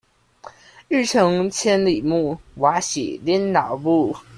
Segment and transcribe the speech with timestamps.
[0.87, 4.15] 欲窮千里目，哇洗林老木